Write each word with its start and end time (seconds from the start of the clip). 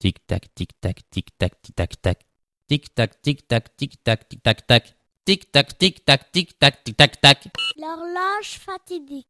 Tic 0.00 0.22
tac, 0.28 0.46
tic 0.54 0.70
tac, 0.80 1.02
tic 1.10 1.26
tac, 1.36 1.60
tic 1.60 1.74
tac 1.74 2.00
tac. 2.00 2.18
Tic 2.68 2.94
tac, 2.94 3.20
tic 3.20 3.48
tac, 3.48 3.76
tic 3.76 3.98
tac, 4.04 4.28
tic 4.28 4.40
tac 4.44 4.64
tac. 4.64 4.94
Tic 5.26 5.50
tac, 5.50 5.76
tic 5.76 6.04
tac, 6.06 6.30
tic 6.30 6.56
tac, 6.60 6.84
tic 6.84 6.96
tac 6.96 7.20
tac. 7.20 7.48
L'horloge 7.76 8.60
fatidique. 8.64 9.26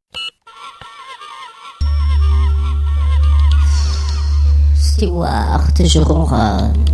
Stewart, 4.76 5.72
je 5.82 6.00
ronronne. 6.00 6.85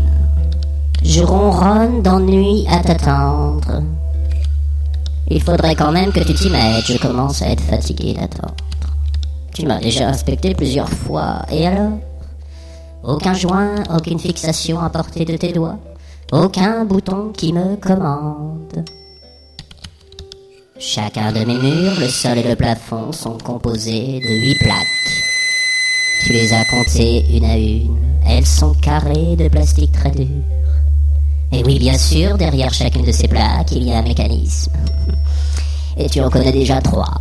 Je 1.03 1.23
ronronne 1.23 2.01
d'ennui 2.01 2.69
à 2.69 2.81
t'attendre. 2.81 3.83
Il 5.27 5.43
faudrait 5.43 5.75
quand 5.75 5.91
même 5.91 6.13
que 6.13 6.21
tu 6.21 6.33
t'y 6.33 6.49
mettes, 6.49 6.87
je 6.87 6.99
commence 6.99 7.43
à 7.43 7.49
être 7.49 7.65
fatigué 7.65 8.15
d'attendre. 8.15 8.55
Tu 9.53 9.67
m'as 9.67 9.81
déjà 9.81 10.11
inspecté 10.11 10.55
plusieurs 10.55 10.91
fois, 10.91 11.45
et 11.51 11.67
alors? 11.67 11.99
Aucun 13.07 13.35
joint, 13.35 13.83
aucune 13.95 14.19
fixation 14.19 14.81
à 14.81 14.89
portée 14.89 15.27
de 15.27 15.37
tes 15.37 15.53
doigts, 15.53 15.79
aucun 16.33 16.87
bouton 16.87 17.33
qui 17.37 17.53
me 17.53 17.77
commande. 17.77 18.83
Chacun 20.79 21.31
de 21.31 21.45
mes 21.45 21.59
murs, 21.59 22.01
le 22.01 22.09
sol 22.09 22.39
et 22.39 22.43
le 22.43 22.57
plafond 22.57 23.13
sont 23.13 23.37
composés 23.37 24.21
de 24.21 24.35
huit 24.41 24.59
plaques. 24.59 24.87
Tu 26.25 26.33
les 26.33 26.53
as 26.55 26.65
comptées 26.65 27.27
une 27.37 27.45
à 27.45 27.59
une. 27.59 27.99
Elles 28.27 28.47
sont 28.47 28.73
carrées 28.73 29.37
de 29.37 29.49
plastique 29.49 29.93
très 29.93 30.11
dur. 30.11 30.27
Et 31.53 31.63
oui, 31.63 31.79
bien 31.79 31.99
sûr, 31.99 32.39
derrière 32.39 32.73
chacune 32.73 33.05
de 33.05 33.13
ces 33.13 33.29
plaques, 33.29 33.73
il 33.73 33.85
y 33.85 33.93
a 33.93 33.99
un 33.99 34.03
mécanisme. 34.03 34.73
Et 35.99 36.09
tu 36.09 36.23
en 36.23 36.31
connais 36.31 36.53
déjà 36.53 36.81
trois. 36.81 37.21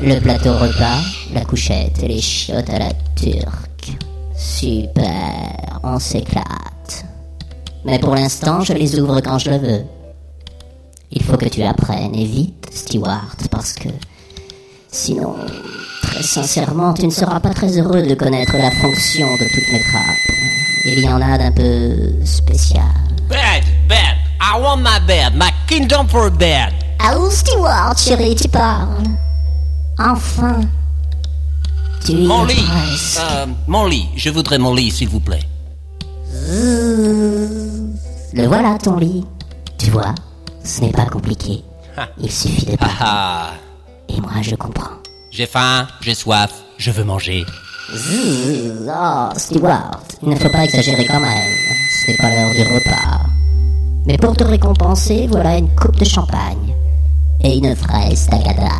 Le 0.00 0.18
plateau 0.18 0.52
repas, 0.52 0.98
la 1.32 1.44
couchette 1.44 2.02
et 2.02 2.08
les 2.08 2.20
chiottes 2.20 2.70
à 2.70 2.80
la 2.80 2.92
turque. 3.14 3.71
Super, 4.62 5.80
on 5.82 5.98
s'éclate. 5.98 7.04
Mais 7.84 7.98
pour 7.98 8.14
l'instant, 8.14 8.60
je 8.60 8.72
les 8.72 8.96
ouvre 9.00 9.20
quand 9.20 9.36
je 9.36 9.50
le 9.50 9.56
veux. 9.56 9.84
Il 11.10 11.20
faut 11.24 11.36
que 11.36 11.48
tu 11.48 11.64
apprennes, 11.64 12.14
et 12.14 12.24
vite, 12.24 12.68
Stewart, 12.72 13.34
parce 13.50 13.72
que 13.72 13.88
sinon, 14.88 15.34
très 16.02 16.22
sincèrement, 16.22 16.94
tu 16.94 17.04
ne 17.06 17.10
seras 17.10 17.40
pas 17.40 17.52
très 17.52 17.76
heureux 17.76 18.02
de 18.02 18.14
connaître 18.14 18.56
la 18.56 18.70
fonction 18.70 19.26
de 19.32 19.52
toutes 19.52 19.72
mes 19.72 19.80
trappes. 19.80 20.36
Il 20.84 21.00
y 21.00 21.08
en 21.08 21.20
a 21.20 21.38
d'un 21.38 21.50
peu 21.50 22.24
spécial. 22.24 22.84
Bed, 23.28 23.64
bed. 23.88 24.14
I 24.40 24.60
want 24.60 24.76
my 24.76 25.00
bed, 25.04 25.34
my 25.34 25.50
kingdom 25.66 26.06
for 26.06 26.30
bed. 26.30 26.72
Ah 27.00 27.18
où 27.18 27.28
Stewart, 27.28 27.98
chérie, 27.98 28.36
tu 28.36 28.46
parles? 28.46 29.08
Enfin 29.98 30.60
Mon 32.10 32.44
lit. 32.44 32.64
Euh, 33.18 33.46
mon 33.68 33.86
lit. 33.86 34.08
Je 34.16 34.30
voudrais 34.30 34.58
mon 34.58 34.74
lit, 34.74 34.90
s'il 34.90 35.08
vous 35.08 35.20
plaît. 35.20 35.42
Zzzz. 36.30 38.34
Le 38.34 38.46
voilà 38.46 38.76
ton 38.82 38.96
lit. 38.96 39.24
Tu 39.78 39.90
vois, 39.90 40.14
ce 40.64 40.80
n'est 40.82 40.92
pas 40.92 41.06
compliqué. 41.06 41.62
Ah. 41.96 42.08
Il 42.18 42.30
suffit 42.30 42.66
de 42.66 42.76
parler. 42.76 42.94
Ah, 43.00 43.50
Et 44.08 44.20
moi 44.20 44.32
je 44.40 44.54
comprends. 44.54 44.96
j'ai 45.30 45.46
faim, 45.46 45.86
j'ai 46.00 46.14
soif, 46.14 46.50
je 46.78 46.90
veux 46.90 47.04
manger. 47.04 47.44
Oh, 47.94 49.28
Stewart, 49.36 50.00
il 50.22 50.30
ne 50.30 50.36
faut 50.36 50.48
pas 50.48 50.64
exagérer 50.64 51.04
quand 51.06 51.20
même. 51.20 51.52
Ce 52.06 52.10
n'est 52.10 52.16
pas 52.16 52.30
l'heure 52.30 52.52
du 52.54 52.62
repas. 52.62 53.20
Mais 54.06 54.16
pour 54.16 54.34
te 54.36 54.44
récompenser, 54.44 55.26
voilà 55.30 55.58
une 55.58 55.68
coupe 55.74 55.98
de 55.98 56.04
champagne. 56.04 56.74
Et 57.44 57.58
une 57.58 57.74
fraise 57.76 58.28
tagada. 58.30 58.70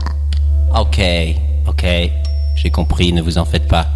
Ok, 0.78 1.00
ok. 1.68 1.84
J'ai 2.62 2.70
compris, 2.70 3.12
ne 3.12 3.22
vous 3.22 3.38
en 3.38 3.44
faites 3.44 3.66
pas. 3.66 3.88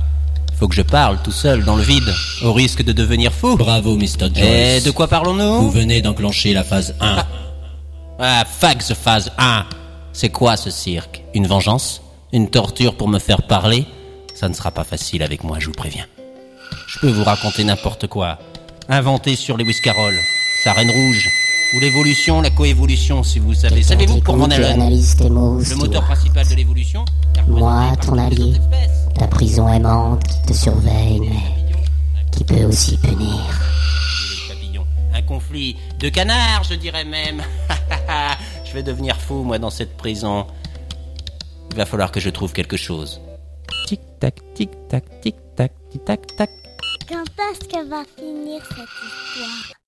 Faut 0.59 0.67
que 0.67 0.75
je 0.75 0.83
parle 0.83 1.22
tout 1.22 1.31
seul 1.31 1.64
dans 1.64 1.77
le 1.77 1.84
vide, 1.84 2.12
au 2.42 2.53
risque 2.53 2.83
de 2.83 2.91
devenir 2.91 3.33
fou. 3.33 3.56
Bravo, 3.56 3.95
Mr. 3.95 4.28
Joyce. 4.34 4.39
Et 4.39 4.81
de 4.81 4.91
quoi 4.91 5.06
parlons-nous? 5.06 5.61
Vous 5.61 5.70
venez 5.70 6.03
d'enclencher 6.03 6.53
la 6.53 6.64
phase 6.64 6.97
1. 7.00 7.25
Ah, 8.19 8.44
fax 8.44 8.92
phase 8.92 9.31
1. 9.39 9.67
C'est 10.12 10.31
quoi 10.31 10.56
ce 10.56 10.70
cirque? 10.70 11.22
Une 11.32 11.47
vengeance? 11.47 12.03
Une 12.32 12.50
torture 12.50 12.97
pour 12.97 13.06
me 13.06 13.21
faire 13.21 13.43
parler? 13.43 13.87
Ça 14.34 14.49
ne 14.49 14.55
sera 14.55 14.72
pas 14.72 14.82
facile 14.82 15.22
avec 15.22 15.44
moi, 15.44 15.59
je 15.60 15.66
vous 15.66 15.72
préviens. 15.72 16.06
Je 16.88 16.99
peux 16.99 17.10
vous 17.10 17.22
raconter 17.22 17.62
n'importe 17.62 18.09
quoi. 18.09 18.38
Inventer 18.88 19.37
sur 19.37 19.56
les 19.56 19.65
Whiscarols, 19.65 20.19
sa 20.65 20.72
reine 20.72 20.91
rouge, 20.91 21.28
ou 21.76 21.81
l'évolution, 21.81 22.41
la 22.41 22.50
coévolution, 22.50 23.22
si 23.22 23.38
vous 23.38 23.53
savez. 23.53 23.82
Savez-vous 23.82 24.19
et 24.19 24.54
Allen 24.54 24.81
analyse 24.81 25.14
tes 25.16 25.28
mots, 25.28 25.60
Le 25.60 25.76
moteur 25.76 26.04
principal 26.04 26.48
de 26.48 26.54
l'évolution 26.54 27.04
Moi, 27.47 27.92
ton 28.00 28.16
allié. 28.16 28.54
Ta 29.14 29.26
prison 29.26 29.69
aimante 29.69 30.22
qui 30.25 30.42
te 30.42 30.53
surveille, 30.54 31.20
mais 31.20 32.26
qui 32.32 32.44
peut 32.44 32.64
aussi 32.64 32.97
punir. 32.97 33.60
Un 35.14 35.22
conflit 35.22 35.76
de 35.98 36.09
canards, 36.09 36.64
je 36.64 36.75
dirais 36.75 37.04
même. 37.04 37.42
je 38.64 38.72
vais 38.72 38.82
devenir 38.82 39.16
fou, 39.16 39.43
moi, 39.43 39.58
dans 39.58 39.70
cette 39.70 39.97
prison. 39.97 40.47
Il 41.70 41.76
va 41.76 41.84
falloir 41.84 42.10
que 42.10 42.20
je 42.20 42.31
trouve 42.31 42.53
quelque 42.53 42.76
chose. 42.76 43.20
Tic 43.87 44.00
tac, 44.19 44.34
tic 44.54 44.70
tac, 44.88 45.04
tic 45.20 45.37
tac, 45.54 45.72
tic 45.91 46.04
tac 46.04 46.20
tac. 46.37 46.50
Quand 47.08 47.25
est-ce 47.50 47.69
que 47.69 47.88
va 47.88 48.03
finir 48.16 48.62
cette 48.64 48.78
histoire? 48.78 49.76